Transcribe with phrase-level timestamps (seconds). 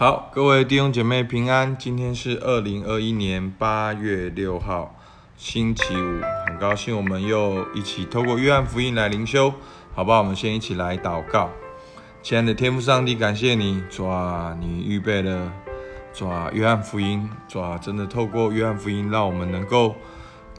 [0.00, 1.76] 好，各位弟兄姐妹平安。
[1.76, 4.98] 今天是二零二一年八月六号，
[5.36, 6.22] 星期五。
[6.46, 9.52] 很高兴我们又一起透过约翰福音来灵修，
[9.94, 10.20] 好不好？
[10.20, 11.50] 我们先一起来祷告。
[12.22, 15.52] 亲爱的天父上帝，感谢你，主啊，你预备了
[16.14, 19.94] 主啊约翰福音，主啊，真的透过约翰福音，让我们能够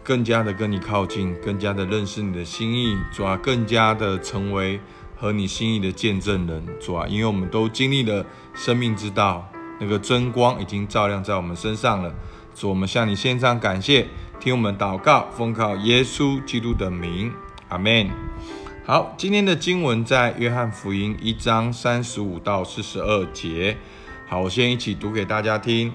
[0.03, 4.79] 更加的跟你靠近，更加的认识你的心意，主啊，更加的成为。
[5.21, 8.25] 和你心意的见证人，主啊，因为我们都经历了
[8.55, 9.47] 生命之道，
[9.79, 12.11] 那个真光已经照亮在我们身上了。
[12.55, 14.07] 主，我们向你献上感谢，
[14.39, 17.31] 听我们祷告，奉靠耶稣基督的名，
[17.69, 18.09] 阿门。
[18.83, 23.77] 好，今天的经文在约翰福音一章三十五到四十二节。
[24.27, 25.93] 好，我先一起读给大家听。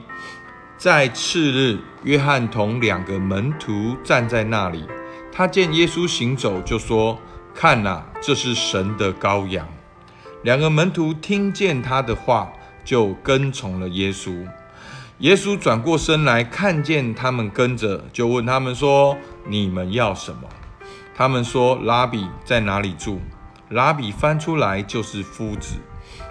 [0.77, 4.85] 在次日，约翰同两个门徒站在那里，
[5.33, 7.19] 他见耶稣行走，就说。
[7.57, 9.67] 看呐，这是神的羔羊。
[10.43, 12.53] 两个门徒听见他的话，
[12.85, 14.47] 就跟从了耶稣。
[15.21, 19.17] 耶稣转过身来，看见他们跟着，就问他们说
[19.49, 20.43] ：“你们要什么？”
[21.17, 23.23] 他们说：“拉比在哪里住？”
[23.71, 25.77] 拉比翻出来就是夫子。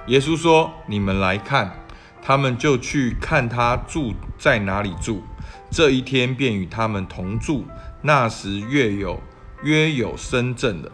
[0.05, 1.81] 耶稣说：“你们来看。”
[2.21, 5.23] 他们就去看他住在哪里住。
[5.71, 7.65] 这一天便与他们同住。
[8.03, 9.19] 那时月有
[9.63, 10.91] 约有深正了。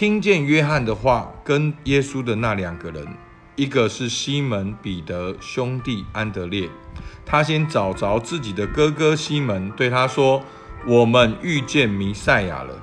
[0.00, 3.06] 听见约翰的话，跟耶稣的那两个人，
[3.54, 6.70] 一个是西门彼得兄弟安德烈，
[7.26, 10.42] 他先找着自己的哥哥西门，对他说
[10.88, 12.80] ：“我们遇见弥赛亚了。”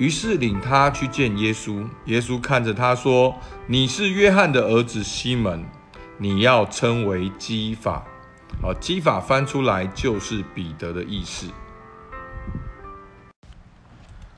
[0.00, 1.86] 于是领他去见耶稣。
[2.06, 3.36] 耶稣看着他说
[3.68, 5.62] ：“你是约翰的儿子西门，
[6.16, 8.06] 你要称为基法。”
[8.62, 11.48] 好，基法翻出来就是彼得的意思。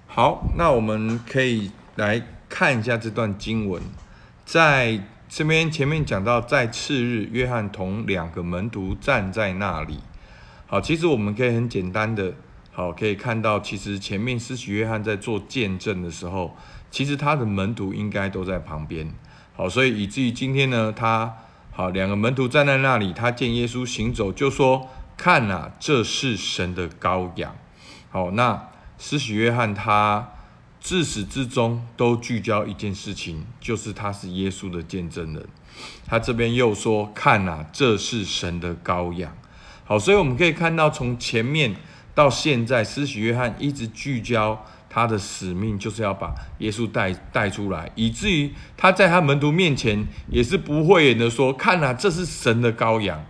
[0.08, 1.70] 好，那我们可以。
[1.96, 3.80] 来看一下这段经文，
[4.44, 10.00] 在这边前面讲到，在次日，约翰同两个门徒站在那里。
[10.66, 12.34] 好，其实我们可以很简单的，
[12.72, 16.56] 好可以看到，其实前面施洗约翰在做见证的时候，
[16.90, 19.12] 其实他的门徒应该都在旁边。
[19.54, 21.32] 好，所以以至于今天呢，他
[21.70, 27.54] 好两个门徒站在那里，他见耶稣行走，就说：“看啊，这是神的羔羊。”
[28.10, 30.30] 好，那施洗约翰他。
[30.84, 35.48] 自始至终都聚焦一件事情，就是他是耶稣的见证人。
[36.06, 39.34] 他这边又说：“看呐，这是神的羔羊。”
[39.86, 41.74] 好，所以我们可以看到，从前面
[42.14, 53.24] 到现在，施洗约翰一直聚焦他的使命，就是要把耶稣带带出来，以至于他在他门徒面前也是不讳言的说：“看呐，这是神的羔羊。”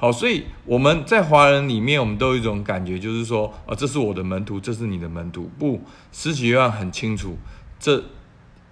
[0.00, 5.50] 好，所以我们在华人里面，我们都有一种感觉，就是说，哦，这是我的门徒，这是你的门徒。
[5.58, 7.36] 不，施洗约翰很清楚，
[7.78, 8.02] 这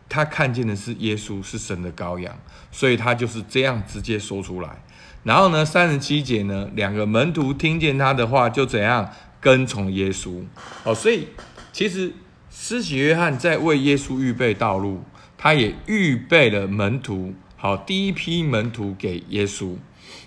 [0.09, 2.35] 他看见的是耶稣，是神的羔羊，
[2.73, 4.83] 所以他就是这样直接说出来。
[5.23, 10.43] 然后呢，三十七节呢，两个门徒听见他的话，就怎样跟从耶稣。
[10.83, 11.29] 好，所以
[11.75, 12.15] 其实
[12.51, 15.03] 施洗约翰在为耶稣预备道路，
[15.37, 17.35] 他也预备了门徒。
[17.57, 19.77] 好，第一批门徒给耶稣，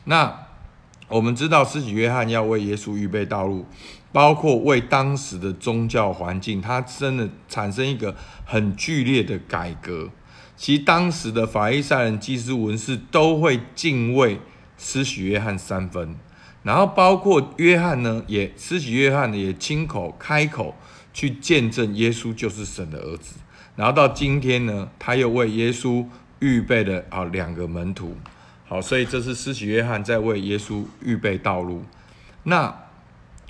[0.03, 0.50] 那。
[1.11, 3.66] 我们知道，施洗约翰要为耶稣预备道路，
[4.13, 10.09] 包括为当时的宗教环境，他真的产生一个很剧烈的改革。
[10.55, 14.39] 其实当时的法利赛人、祭司、文士都会敬畏
[14.77, 16.16] 施洗约翰三分，
[16.63, 20.73] 然后包括约翰呢，也施洗约翰呢也亲口开口
[21.11, 23.35] 去见证耶稣就是神的儿子。
[23.75, 26.05] 然后到今天呢，他又为耶稣
[26.39, 28.16] 预备了啊两个门徒。
[28.72, 31.84] 好，所以这是施洗约翰在为耶稣预备道路。
[32.44, 32.74] 那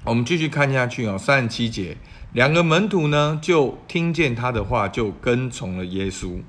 [0.03, 1.95] 我们继续看下去哦，三十七节，
[2.33, 6.41] 两个门徒呢就听见他的话，就跟从了耶稣。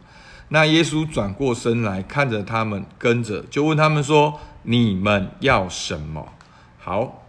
[0.48, 6.32] 那耶稣转过身来看着他们跟着，就问他们说：“你们要什么？”
[6.80, 7.26] 好，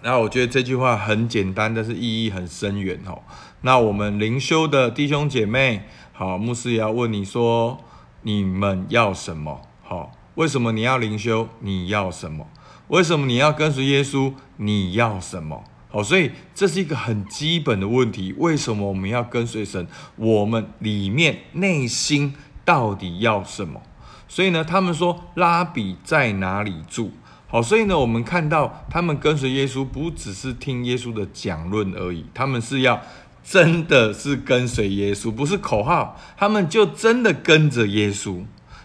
[0.00, 3.20] 那我觉得这句话很简单，但是意义很深远哦。
[3.60, 5.82] 那我们灵修的弟兄姐妹，
[6.14, 7.78] 好，牧师也要问你说
[8.24, 10.12] ：“你们要什么？”好。
[10.34, 11.48] 为什么你要灵修？
[11.60, 12.46] 你要什么？
[12.88, 14.32] 为什么你要跟随耶稣？
[14.56, 15.64] 你要什么？
[15.90, 18.34] 好，所以这是一个很基本的问题。
[18.38, 19.86] 为什么我们要跟随神？
[20.16, 22.34] 我们里面内心
[22.64, 23.82] 到底要什么？
[24.26, 27.10] 所以呢，他们说拉比在哪里住？
[27.46, 33.02] 好，所以呢，我们看到他们跟随耶稣，不只是听耶稣的讲论而已，他们是要
[33.44, 38.42] 真的是跟随耶稣，不是口号，他们就真的跟着耶稣。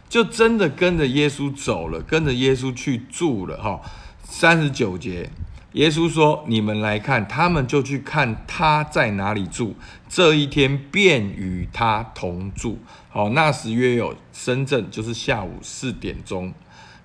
[0.09, 3.81] 就真的跟着耶稣走了，跟着耶稣去住了哈。
[4.23, 5.29] 三十九节，
[5.73, 9.75] 耶稣说：“你们来看。”他们就去看他在哪里住。
[10.09, 12.79] 这一天便与他同住。
[13.09, 16.53] 好，那时约有深圳，就是下午四点钟。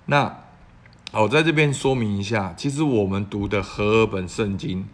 [0.05, 0.37] 那
[1.11, 4.87] 好，在这边说明一下，其实我们读的和合本圣经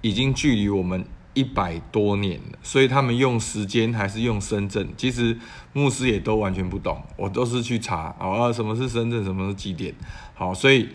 [0.00, 1.04] 已经距离我们
[1.34, 5.38] 一百多年了，所以他们用时间还是用深圳，其实
[5.72, 9.94] 牧师也都完全不懂，我都是去查啊，什么是深圳，什么是几点。
[10.34, 10.88] 好，所以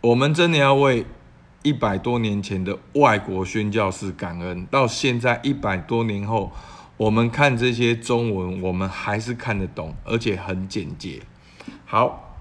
[0.00, 1.04] 我们真的要为
[1.62, 6.52] 一百多年前的外国宣教士感恩，到现在一百多年后，
[6.96, 11.20] 我们看这些中文，我们还是看得懂，而且很简洁。
[11.84, 12.38] 好，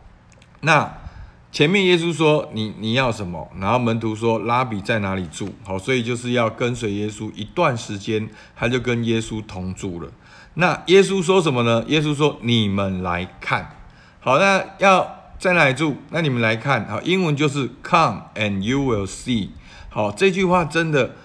[0.62, 1.07] 那。
[1.50, 5.50] 前面耶稣说你你要什么，然后门徒说拉比在哪里住？
[5.64, 10.12] 好，所以就是要跟随耶稣一段时间，他就跟耶稣同住了。
[10.56, 11.84] 那耶稣说什么呢？
[11.88, 13.76] 耶稣说你们来看。
[14.20, 15.96] 好，那要在哪里住？
[16.12, 16.86] 那你们来看。
[16.88, 19.50] 好，英文就是 Come and you will see。
[19.90, 21.16] 好，这句话真的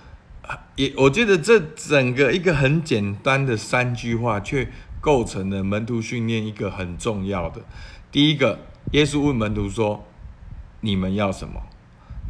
[0.76, 4.70] 也，我觉得这整个一个很简单的三句话，却
[5.00, 7.62] 构成了门徒训练一个很重要的。
[8.10, 8.60] 第一个，
[8.92, 10.06] 耶稣问门徒说。
[10.82, 11.60] 你们要什么？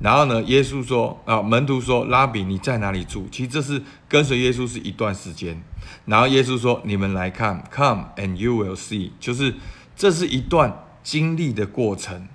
[0.01, 0.43] 然后呢？
[0.45, 3.29] 耶稣说：“啊，门徒说，拉比你在哪里住？
[3.31, 5.63] 其实这是跟随耶稣是一段时间。
[6.07, 9.55] 然后耶稣说：你们来看，Come and you will see，就是
[9.95, 12.27] 这是一段经历的过程。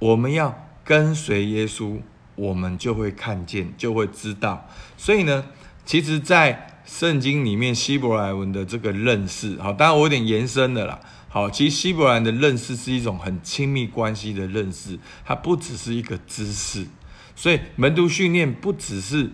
[0.00, 2.00] 我们要跟随耶稣，
[2.34, 4.66] 我们就会看见，就会知道。
[4.96, 5.44] 所以呢，
[5.84, 11.00] 其实，在圣经里面希伯来文的这个认识，好，当然我有点延伸的啦。”
[11.32, 16.86] 好，其实希伯兰的认识是一种很亲密关系的认识，它不只是一个知识，
[17.34, 19.30] 所以门徒训练不只是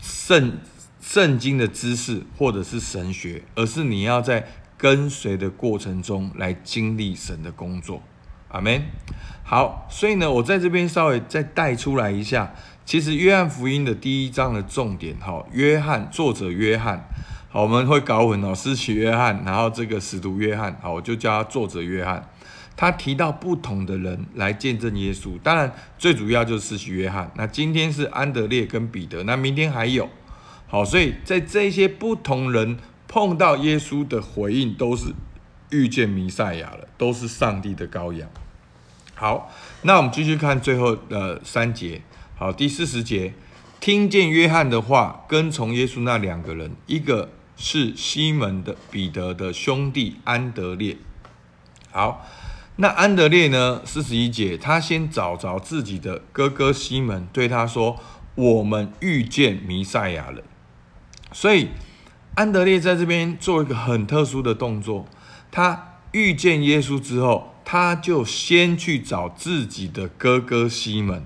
[0.00, 0.58] 圣
[1.00, 4.44] 圣经的知识或者是神学，而是你要在
[4.76, 8.02] 跟随的过程中来经历神的工作。
[8.48, 8.82] 阿门。
[9.44, 17.08] 好，所以呢，我在这边稍微再带出来一下，其实约翰福音的第一章的重点，哈，约翰作者约翰。
[17.48, 22.28] 好，我们会搞混哦，施洗约翰，然后这个使徒约翰，好，我就叫他作者约翰。
[22.76, 27.30] 他提到不同的人来见证耶稣，当然最主要就是施洗约翰。
[27.36, 30.08] 那今天是安德烈跟彼得，那明天还有。
[30.66, 32.76] 好，所以在这些不同人
[33.06, 35.14] 碰到耶稣的回应，都是
[35.70, 38.28] 遇见弥赛亚了，都是上帝的羔羊。
[39.14, 39.50] 好，
[39.82, 42.02] 那我们继续看最后的三节。
[42.36, 43.34] 好，第四十节，
[43.80, 47.30] 听见约翰的话，跟从耶稣那两个人，一个。
[47.56, 50.96] 是西门的彼得的兄弟安德烈。
[51.92, 52.26] 好，
[52.78, 53.80] 那安德烈呢？
[53.84, 58.00] 四十一节，他先找着自己的哥哥西门，对他说
[58.34, 60.42] ：“我们遇见弥赛亚了。”
[61.30, 61.68] 所以
[62.34, 65.06] 安德烈在这边做一个很特殊的动作。
[65.52, 71.22] 他遇见耶稣之后，他就先去找自己的哥哥西门。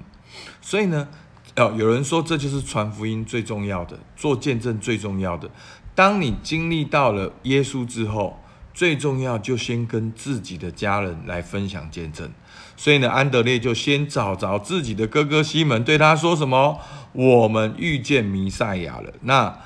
[0.69, 1.09] 所以呢，
[1.57, 5.49] 哦，有人说这就是传福音最重要的，做见证最重要的。
[5.95, 8.39] 当你经历到了耶稣之后，
[8.75, 12.31] 最重要就先跟自己的家人来分享见证。
[12.77, 16.79] 所以呢，安德烈就先找着自己的哥哥西门，对他说什么
[17.13, 19.59] ：“我们遇见弥赛亚了。”那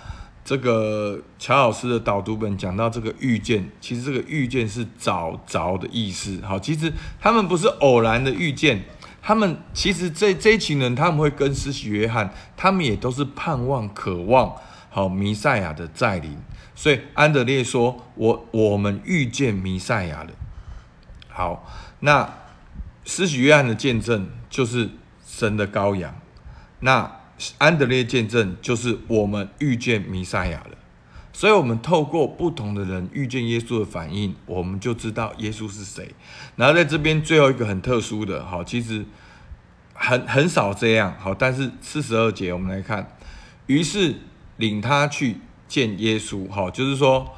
[0.45, 6.41] 这个乔老师的导读本讲到这个遇见，其实这个遇见是找着的意思。
[6.47, 8.85] 好，其实他们不是偶然的遇见，
[9.23, 14.55] 他们其实这这一群人他们会跟施洗约翰，他们也都是盼望、渴望。
[14.91, 16.37] 好，弥赛亚的再临，
[16.75, 20.31] 所以安德烈说：“我我们遇见弥赛亚了。”
[21.31, 21.67] 好，
[22.01, 22.31] 那
[23.07, 24.91] 施洗约翰的见证就是
[25.27, 26.15] 神的羔羊，
[26.81, 27.11] 那
[27.57, 30.77] 安德烈见证就是我们遇见弥赛亚了。
[31.33, 36.15] 所以，我们透过不同的人遇见耶稣的反应，我们就知道耶稣是谁。
[36.57, 39.05] 然后在这边最后一个很特殊的，好，其实
[39.95, 41.17] 很很少这样。
[41.19, 43.17] 好，但是四十二节我们来看，
[43.67, 44.17] 于是。
[44.59, 47.35] 领他去见耶稣，哈，就是说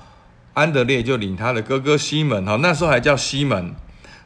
[0.52, 3.74] 安德烈就领他的哥哥西门，哈，那时候还叫西门。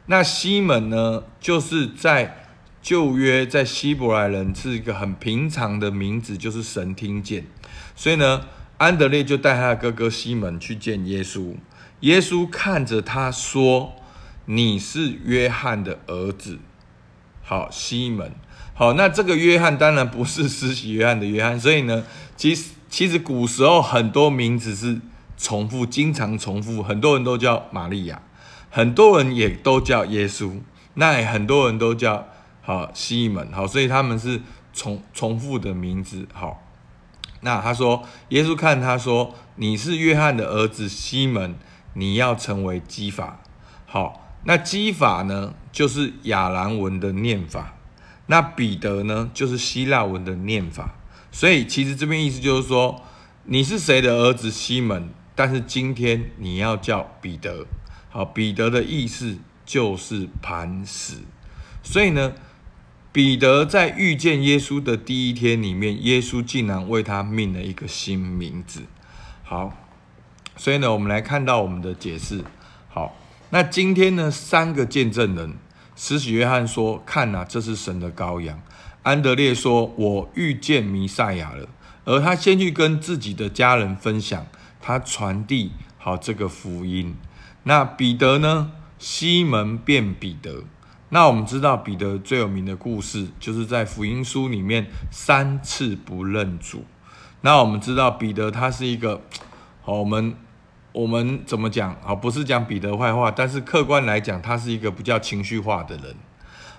[0.06, 2.46] 那西门呢，就是在
[2.82, 7.46] 旧约，在希伯来人是一个很平常的名字，就是神听见。
[7.94, 8.46] 所以呢，
[8.78, 11.54] 安德烈就带他的哥哥西门去见耶稣。
[12.00, 13.94] 耶稣看着他说
[14.46, 16.58] ：“你是约翰的儿子。”
[17.44, 18.32] 好，西门。
[18.74, 22.04] 好，那这个约翰当然不是施洗约翰的约翰，所以呢，
[22.36, 22.70] 其实。
[22.90, 24.98] 其实古时候很多名字是
[25.36, 28.22] 重复，经常重复，很多人都叫玛利亚，
[28.70, 30.58] 很多人也都叫耶稣，
[30.94, 32.26] 那很多人都叫
[32.62, 34.40] 好西门，好，所以他们是
[34.72, 36.62] 重重复的名字，好。
[37.40, 41.54] 那他说，耶稣看他说，你是约翰的儿子西门，
[41.94, 43.40] 你要成为基法，
[43.86, 47.74] 好，那基法呢，就是亚兰文的念法，
[48.26, 50.94] 那彼得呢，就是希腊文的念法。
[51.30, 53.02] 所以其实这边意思就是说，
[53.44, 55.10] 你是谁的儿子西门？
[55.34, 57.66] 但是今天你要叫彼得。
[58.10, 61.14] 好，彼得的意思就是磐石。
[61.82, 62.32] 所以呢，
[63.18, 68.82] 彼得在遇见耶稣的第一天里面，耶稣竟然为他命了一个新名字。
[69.42, 69.76] 好，
[70.56, 72.44] 所以呢，我们来看到我们的解释。
[72.88, 73.16] 好，
[73.50, 75.56] 那今天呢，三个见证人，
[75.96, 78.62] 使徒约翰说：“看呐，这是神的羔羊。”
[79.02, 81.68] 安德烈说：“我遇见弥赛亚了。”
[82.06, 84.46] 而他先去跟自己的家人分享，
[84.80, 87.16] 他传递好这个福音。
[87.64, 88.70] 那彼得呢？
[88.96, 90.62] 西门变彼得。
[91.10, 96.84] 那我们知道彼得最有名的故事，就是在福音书里面三次不认主。
[97.40, 99.22] 那我们知道彼得他是一个，
[99.80, 100.34] 好，我们
[100.92, 101.96] 我们怎么讲？
[102.02, 106.14] 好，不是讲彼得坏话，但是客观来讲，他是一个比较情绪化的人。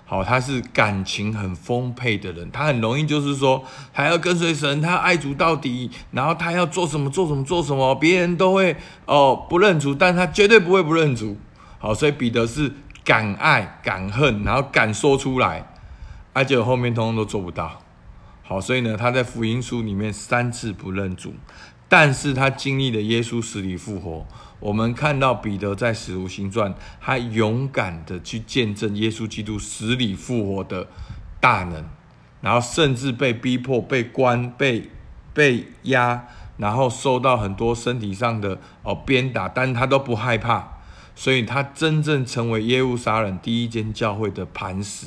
[0.04, 11.36] 好，他是感情很丰沛的人，他很容易就是说，还要跟随神，他爱主到底，然后他要做什么做什么做什么，别人都会哦不认主，但他绝对不会不认主。
[11.78, 12.72] 好，所以彼得是
[13.04, 15.66] 敢爱敢恨，然后敢说出来，
[16.32, 17.80] 而且后面通通都做不到。
[18.42, 21.34] 好，所以呢，他在福音书里面三次不认主，
[21.88, 24.26] 但是他经历了耶稣死里复活。
[24.58, 30.86] 我们看到彼得在使徒行传，他勇敢的去见证耶稣基督死里复活的
[31.40, 31.84] 大能，
[32.42, 34.90] 然后甚至被逼迫、被关、被
[35.32, 36.26] 被压，
[36.58, 40.69] 然后受到很多身体上的哦鞭打，但他都不害怕，
[41.20, 45.06] 所以他真正成为耶路撒冷第一间教会的磐石。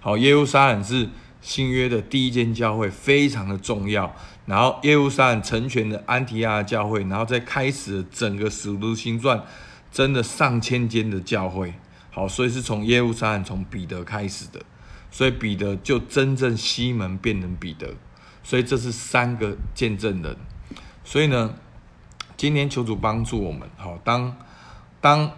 [0.00, 1.08] 好，耶路撒冷是
[1.40, 4.12] 新约的第一间教会，非常的重要。
[4.44, 9.40] 然后耶路撒冷成全的安提亚教会，然后再开始整个使徒行传，
[9.92, 11.72] 真的上千间的教会。
[12.10, 14.60] 好，所以是从耶路撒冷从彼得开始的，
[15.12, 17.94] 所以彼得就真正西门变成彼得。
[18.42, 20.36] 所以这是三个见证人。
[21.04, 21.54] 所以呢，
[22.36, 23.62] 今天求主帮助我们。
[23.76, 24.36] 好，当
[25.00, 25.30] 当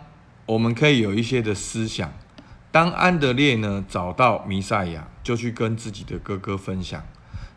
[0.46, 2.12] 我们可以有一些的思想，
[2.70, 7.02] 当安德烈呢找到弥赛亚，就去跟自己的哥哥分享。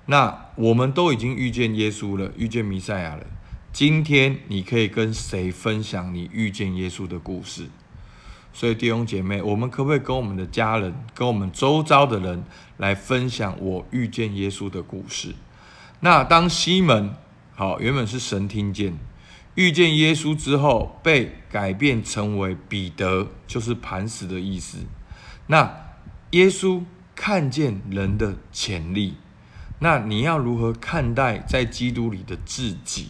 [0.05, 3.25] 那我们都已经遇见耶稣了，遇见弥赛亚了。
[3.73, 7.67] 今天你可以跟谁分享你遇见耶稣的故事？
[8.53, 12.43] 所以弟兄姐妹，我们可不可以跟我们的家人、跟我们周遭的人
[12.77, 15.35] 来分享我遇见耶稣的故事？
[15.99, 17.13] 那当西门
[17.53, 18.97] 好，原本是神听见
[19.57, 24.77] 遇见耶稣之后，被改变成为彼得，就是磐石的意思。
[25.47, 25.75] 那
[26.29, 26.83] 耶稣
[27.15, 29.15] 看见人的潜力。
[29.79, 33.07] 那你要如何看待在基督里的自己？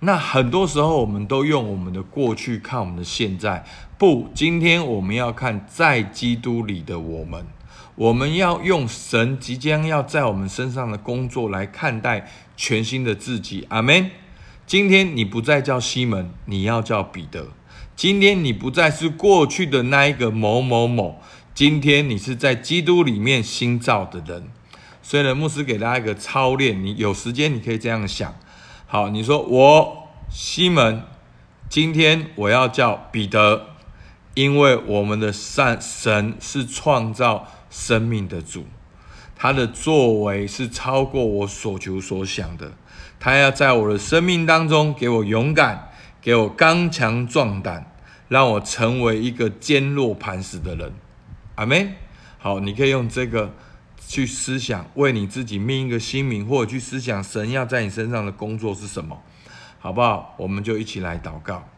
[0.00, 3.64] 那很多时候我们都用我们的过去看我们的现在，
[3.96, 7.46] 不，今天我们要看在基督里的我们。
[7.94, 13.64] 我们要用神即将要在我们身上的工作来看待全新的自己。
[13.70, 14.10] 阿门。
[14.68, 17.48] 今天你不再叫西门，你要叫彼得。
[17.96, 21.22] 今天你不再是过去的那一个某某某，
[21.54, 24.46] 今天你是在基督里面新造的人。
[25.02, 28.36] 所以呢，牧师给大家一个操练，你有时间你可以这样想。
[28.84, 31.02] 好，你说我西门，
[31.70, 33.68] 今天我要叫彼得，
[34.34, 38.66] 因为我们的善神是创造生命的主，
[39.34, 42.72] 他的作为是超过我所求所想的。
[43.20, 47.92] 他要在我的生命当中给我勇敢，给我刚强壮胆，
[48.28, 50.92] 让我成为一个坚若磐石的人。
[51.54, 51.92] 阿门。
[52.38, 53.52] 好，你可以用这个。
[54.06, 59.22] 去思想为你自己命一个新名，或者去思想神要在你身上的工作是什么，
[59.78, 60.34] 好不好？
[60.38, 61.68] 我们就一起来祷告。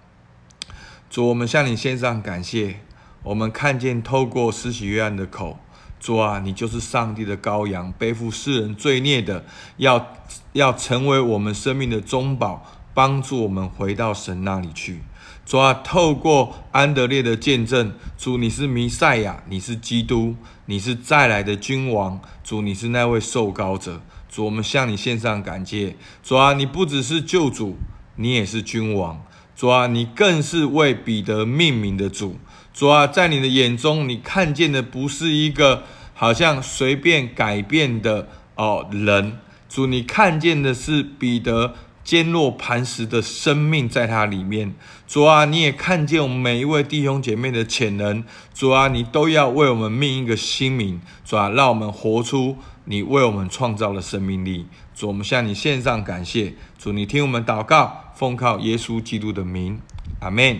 [1.10, 2.76] 主，我们向你献上感谢。
[3.24, 5.58] 我们看见透过施洗约翰的口，
[6.00, 9.44] 主啊，你就是上帝的羔羊，背负世人罪孽的，
[9.76, 10.16] 要
[10.54, 15.02] 要成为我们生命的中保，帮助我们回到神那里去。
[15.44, 22.20] 主啊，透过安德烈的见证，主你是弥赛亚，你是基督，你是再来的君王。
[22.42, 24.00] 主你是那位受膏者。
[24.28, 25.96] 主，我们向你献上感谢。
[26.22, 27.76] 主啊，你不只是救主，
[28.16, 29.22] 你也是君王。
[29.56, 32.38] 主啊，你更是为彼得命名的主。
[32.72, 35.84] 主啊，在你的眼中，你看见的不是一个
[36.14, 39.38] 好像随便改变的哦人。
[39.68, 41.74] 主，你看见的是彼得。
[42.02, 44.74] 坚若磐石的生命在它里面，
[45.06, 54.66] 主啊，你也看见我们每一位弟兄姐妹的潜能，主啊，你都要为我们命一个新名，主啊，让我们活出你为我们创造的生命力。
[54.92, 59.78] 主，我们向你献上感谢，主，你听我们祷告，奉靠耶稣基督的名，
[60.20, 60.58] 阿门。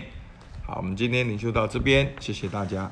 [0.71, 2.89] 好，我们今天领袖到这边，谢谢大家。